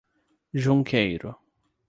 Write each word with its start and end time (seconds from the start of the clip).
Junqueiro 0.63 1.37